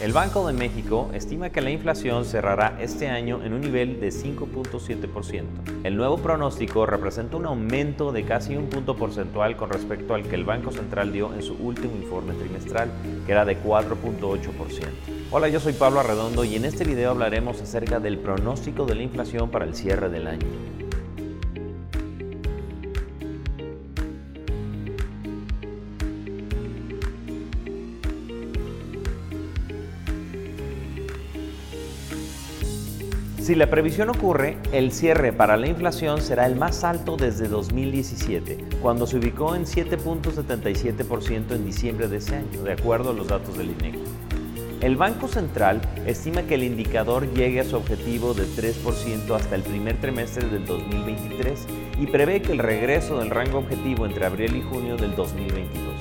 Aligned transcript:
El 0.00 0.12
Banco 0.12 0.44
de 0.44 0.52
México 0.52 1.08
estima 1.14 1.50
que 1.50 1.60
la 1.60 1.70
inflación 1.70 2.24
cerrará 2.24 2.76
este 2.80 3.08
año 3.08 3.44
en 3.44 3.52
un 3.52 3.60
nivel 3.60 4.00
de 4.00 4.08
5.7%. 4.08 5.44
El 5.84 5.96
nuevo 5.96 6.18
pronóstico 6.18 6.84
representa 6.84 7.36
un 7.36 7.46
aumento 7.46 8.10
de 8.10 8.24
casi 8.24 8.56
un 8.56 8.66
punto 8.66 8.96
porcentual 8.96 9.56
con 9.56 9.70
respecto 9.70 10.14
al 10.14 10.24
que 10.24 10.34
el 10.34 10.44
Banco 10.44 10.72
Central 10.72 11.12
dio 11.12 11.32
en 11.32 11.42
su 11.42 11.54
último 11.54 11.94
informe 11.94 12.34
trimestral, 12.34 12.90
que 13.24 13.30
era 13.30 13.44
de 13.44 13.56
4.8%. 13.62 14.40
Hola, 15.30 15.48
yo 15.48 15.60
soy 15.60 15.74
Pablo 15.74 16.00
Arredondo 16.00 16.44
y 16.44 16.56
en 16.56 16.64
este 16.64 16.82
video 16.82 17.12
hablaremos 17.12 17.62
acerca 17.62 18.00
del 18.00 18.18
pronóstico 18.18 18.86
de 18.86 18.96
la 18.96 19.02
inflación 19.04 19.48
para 19.48 19.64
el 19.64 19.76
cierre 19.76 20.08
del 20.08 20.26
año. 20.26 20.83
Si 33.44 33.54
la 33.54 33.68
previsión 33.68 34.08
ocurre, 34.08 34.56
el 34.72 34.90
cierre 34.90 35.30
para 35.34 35.58
la 35.58 35.66
inflación 35.66 36.22
será 36.22 36.46
el 36.46 36.56
más 36.56 36.82
alto 36.82 37.18
desde 37.18 37.46
2017, 37.46 38.56
cuando 38.80 39.06
se 39.06 39.18
ubicó 39.18 39.54
en 39.54 39.66
7.77% 39.66 41.54
en 41.54 41.66
diciembre 41.66 42.08
de 42.08 42.16
ese 42.16 42.36
año, 42.36 42.62
de 42.62 42.72
acuerdo 42.72 43.10
a 43.10 43.12
los 43.12 43.28
datos 43.28 43.58
del 43.58 43.72
INEGI. 43.72 44.02
El 44.80 44.96
Banco 44.96 45.28
Central 45.28 45.82
estima 46.06 46.44
que 46.44 46.54
el 46.54 46.62
indicador 46.62 47.30
llegue 47.34 47.60
a 47.60 47.64
su 47.64 47.76
objetivo 47.76 48.32
de 48.32 48.44
3% 48.44 49.36
hasta 49.36 49.56
el 49.56 49.62
primer 49.62 50.00
trimestre 50.00 50.48
del 50.48 50.64
2023 50.64 51.66
y 52.00 52.06
prevé 52.06 52.40
que 52.40 52.52
el 52.52 52.60
regreso 52.60 53.18
del 53.18 53.28
rango 53.28 53.58
objetivo 53.58 54.06
entre 54.06 54.24
abril 54.24 54.56
y 54.56 54.62
junio 54.62 54.96
del 54.96 55.14
2022. 55.14 55.93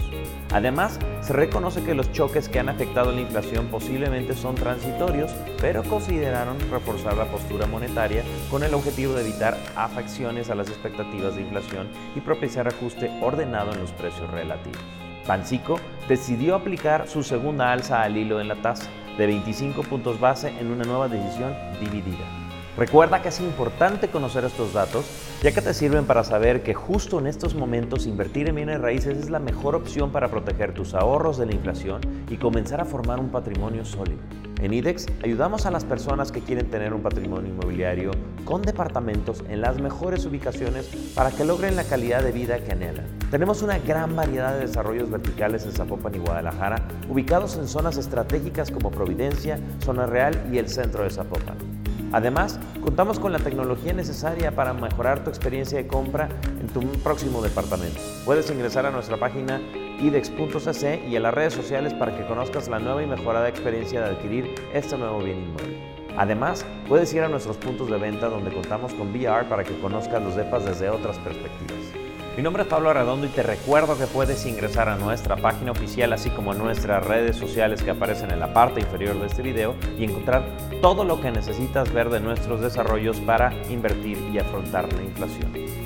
Además, 0.54 1.00
se 1.22 1.34
reconoce 1.34 1.84
que 1.84 1.96
los 1.96 2.12
choques 2.12 2.48
que 2.48 2.60
han 2.60 2.70
afectado 2.70 3.12
la 3.12 3.22
inflación 3.22 3.68
posiblemente 3.70 4.36
son 4.36 4.54
transitorios, 4.54 5.32
pero 5.60 5.84
consideraron 5.84 6.60
reforzar 6.70 7.18
la 7.18 7.26
postura 7.26 7.66
monetaria 7.66 8.23
con 8.52 8.64
el 8.64 8.76
objetivo 8.76 9.14
de 9.14 9.22
evitar 9.22 9.58
afecciones 9.76 10.52
a 10.52 10.56
las 10.56 10.70
expectativas 10.70 11.36
de 11.36 11.42
inflación 11.42 11.88
y 12.16 12.22
propiciar 12.22 12.68
ajuste 12.68 13.10
ordenado 13.20 13.73
en 13.73 13.80
los 13.80 13.92
precios 13.94 14.30
relativos. 14.30 14.80
Bancico 15.28 15.80
decidió 16.08 16.54
aplicar 16.54 17.08
su 17.08 17.23
segunda 17.23 17.72
alza 17.72 18.04
al 18.04 18.16
hilo 18.16 18.40
en 18.40 18.48
la 18.48 18.62
tasa, 18.62 18.90
de 19.17 19.26
25 19.26 19.82
puntos 19.84 20.20
base 20.20 20.50
en 20.60 20.72
una 20.72 20.84
nueva 20.84 21.08
decisión 21.08 21.56
dividida. 21.80 22.42
Recuerda 22.76 23.22
que 23.22 23.30
es 23.30 23.40
importante 23.40 24.08
conocer 24.08 24.46
estos 24.46 24.74
datos, 24.74 25.06
ya 25.44 25.52
que 25.52 25.62
te 25.62 25.76
sirven 25.76 26.06
para 26.06 26.24
saber 26.24 26.64
que 26.64 26.74
justo 26.74 27.20
en 27.20 27.28
estos 27.28 27.54
momentos 27.54 28.08
invertir 28.08 28.50
en 28.50 28.56
bienes 28.56 28.82
raíces 28.82 29.16
es 29.20 29.30
la 29.30 29.38
mejor 29.38 29.76
opción 29.76 30.12
para 30.12 30.30
proteger 30.30 30.74
tus 30.74 30.96
ahorros 30.96 31.38
de 31.38 31.46
la 31.46 31.54
inflación 31.54 32.02
y 32.32 32.38
comenzar 32.38 32.82
a 32.82 32.86
formar 32.86 33.20
un 33.20 33.30
patrimonio 33.30 33.86
sólido. 33.86 34.18
En 34.60 34.74
IDEX 34.74 35.06
ayudamos 35.24 35.68
a 35.68 35.72
las 35.72 35.86
personas 35.86 36.32
que 36.32 36.42
quieren 36.42 36.72
tener 36.72 36.96
un 36.96 37.04
patrimonio 37.04 37.52
inmobiliario 37.52 38.10
con 38.44 38.64
departamentos 38.64 39.44
en 39.50 39.62
las 39.62 39.80
mejores 39.80 40.26
ubicaciones 40.26 40.88
para 41.14 41.30
que 41.30 41.46
logren 41.46 41.76
la 41.76 41.84
calidad 41.84 42.24
de 42.24 42.32
vida 42.32 42.58
que 42.58 42.72
anhelan. 42.72 43.06
Tenemos 43.30 43.62
una 43.62 43.78
gran 43.78 44.16
variedad 44.16 44.54
de 44.54 44.62
desarrollos 44.62 45.12
verticales 45.12 45.66
en 45.66 45.74
Zapopan 45.74 46.16
y 46.16 46.20
Guadalajara, 46.20 46.88
ubicados 47.08 47.56
en 47.58 47.68
zonas 47.68 47.98
estratégicas 47.98 48.72
como 48.72 48.90
Providencia, 48.90 49.60
Zona 49.80 50.08
Real 50.08 50.50
y 50.52 50.58
el 50.58 50.70
centro 50.70 51.04
de 51.04 51.12
Zapopan. 51.12 51.73
Además, 52.14 52.59
contamos 52.83 53.19
con 53.19 53.31
la 53.31 53.39
tecnología 53.39 53.92
necesaria 53.92 54.52
para 54.52 54.72
mejorar 54.72 55.23
tu 55.23 55.31
experiencia 55.31 55.80
de 55.80 55.88
compra 55.88 56.30
en 56.61 56.67
tu 56.67 56.81
próximo 57.02 57.42
departamento. 57.42 58.00
Puedes 58.23 58.50
ingresar 58.52 58.86
a 58.86 58.92
nuestra 58.92 59.17
página 59.17 59.59
idex.cc 60.00 61.08
y 61.09 61.16
a 61.16 61.20
las 61.20 61.33
redes 61.33 61.53
sociales 61.53 61.92
para 61.95 62.16
que 62.16 62.25
conozcas 62.28 62.67
la 62.67 62.78
nueva 62.78 63.02
y 63.02 63.08
mejorada 63.08 63.50
experiencia 63.50 64.02
de 64.02 64.11
adquirir 64.11 64.53
este 64.73 64.95
nuevo 64.95 65.20
bien 65.20 65.39
inmueble. 65.39 65.94
Además, 66.16 66.64
puedes 66.88 67.11
ir 67.16 67.23
a 67.23 67.28
nuestros 67.28 67.58
puntos 67.58 67.89
de 67.89 67.97
venta 67.97 68.30
donde 68.30 68.53
contamos 68.53 68.94
con 68.94 69.09
VR 69.09 69.50
para 69.50 69.64
que 69.64 69.80
conozcas 69.80 70.22
los 70.22 70.36
depas 70.36 70.66
desde 70.66 70.92
otras 70.92 71.17
perspectivas. 71.17 72.13
Mi 72.36 72.42
nombre 72.42 72.64
es 72.64 72.70
Pablo 72.70 72.89
Arredondo 72.89 73.27
y 73.27 73.30
te 73.30 73.44
recuerdo 73.44 73.95
que 73.95 74.08
puedes 74.08 74.44
ingresar 74.48 74.89
a 74.89 74.95
nuestra 74.95 75.36
página 75.36 75.71
oficial 75.71 76.14
así 76.14 76.32
como 76.32 76.52
a 76.52 76.55
nuestras 76.55 77.05
redes 77.05 77.38
sociales 77.38 77.83
que 77.83 77.92
aparecen 77.92 78.32
en 78.32 78.39
la 78.39 78.52
parte 78.52 78.80
inferior 78.80 79.20
de 79.20 79.27
este 79.27 79.44
video 79.44 79.76
y 79.99 80.05
encontrar 80.05 80.44
todo 80.82 81.04
lo 81.04 81.21
que 81.21 81.30
necesitas 81.30 81.94
ver 81.94 82.10
de 82.10 82.20
nuestros 82.20 82.60
desarrollos 82.60 83.20
para 83.20 83.54
invertir 83.70 84.17
y 84.33 84.39
afrontar 84.39 84.92
la 84.94 85.04
inflación. 85.04 85.83